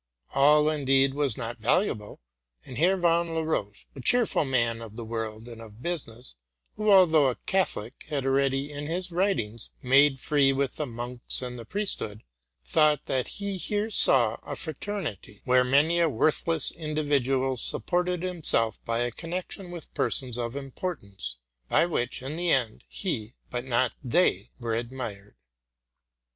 [0.33, 2.21] All, indeed, was not valuable;
[2.65, 6.33] and Herr von Laroche, a cheerful man of the world and of business,
[6.75, 11.69] who, although a Catholic, had already in his writings made free with the monks and
[11.69, 12.23] priesthood,
[12.63, 19.01] thought that he here saw a fraternity where many a worthless individual supported himself by
[19.01, 21.35] a connection with persons of importance,
[21.69, 25.35] by which, in the end, he, but not they, were ad mired.